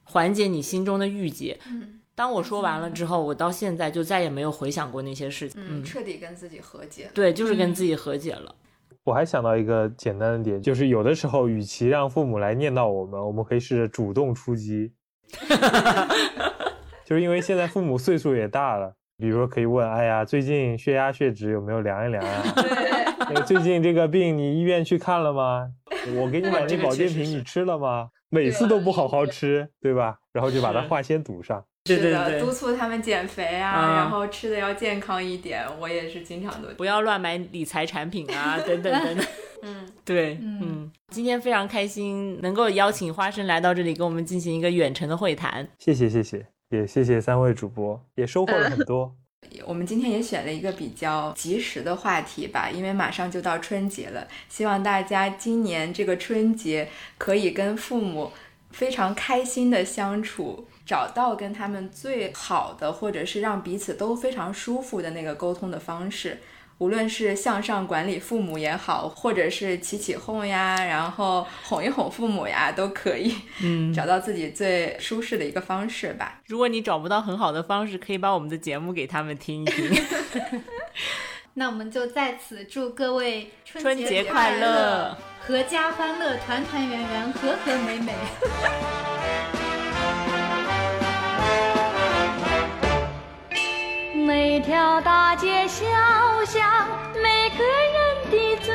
[0.07, 1.59] 缓解你心中的郁结。
[1.67, 5.61] 嗯，当我说完了之后，我到现在就再也没有回想过那些事情。
[5.61, 7.09] 嗯，彻底跟自己和解。
[7.13, 8.55] 对，就是跟自己和解了。
[9.03, 14.93] 我还想到一个简单的点，就是有的时候，与其让父母来念叨我们，我们可以试着主动出击。
[17.05, 22.43] 就是因为现在父母岁数也大了，比如说可以问：“哎呀，最近血压、血脂有没有量一量啊？”
[23.29, 23.43] 对。
[23.43, 25.69] 最近这个病你医院去看了吗？
[26.15, 28.09] 我给你买 那保健品你吃了吗？
[28.29, 30.17] 每次都不好好吃，对吧？
[30.31, 31.63] 然后就把它话先堵上。
[31.85, 35.63] 对对对，督促他们减肥啊，然后吃的要健康一点。
[35.79, 39.25] 我也是经常都不要乱买理财产品啊， 等等等等。
[39.61, 45.67] 嗯，对，嗯，今天非常开心能够邀请花生来到这里，跟我们进行一个远程的会谈。
[45.77, 49.15] 谢谢谢谢，也谢谢三位主播，也收获了很多。
[49.63, 58.31] 我们今天也选了一个比较及时的话题吧，因为马上就到春节了，希望大家今年这个春节可以跟父母
[58.71, 66.39] 非常开心的相处，找到跟他们最好的，或者是让彼此都非常舒服的那个沟通的方式。
[66.77, 73.33] 无论是向上管理父母也好，或者是起起哄呀，然后哄一哄父母呀，都可以，
[73.63, 76.41] 嗯，找到自己最舒适的一个方式吧。
[76.47, 79.89] 如果你找不到很好的方式，可以把我们的节目给他们听一听。
[81.57, 85.17] 那我们就在此祝各位春节快乐，
[85.47, 88.13] 阖家欢乐，团团圆圆，和和美美。
[94.25, 95.85] 每条大街小
[96.47, 96.67] 巷，
[97.21, 98.73] 每个人的嘴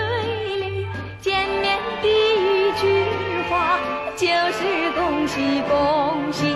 [0.59, 0.87] 里，
[1.21, 3.05] 见面第一句
[3.51, 3.81] 话
[4.17, 6.55] 就是恭喜恭喜，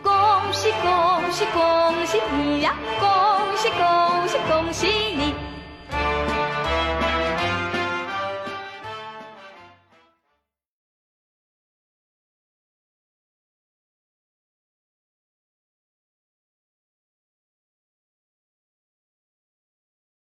[0.00, 0.12] 恭
[0.52, 4.86] 喜恭喜恭喜你呀，恭喜恭喜恭喜
[5.16, 5.34] 你。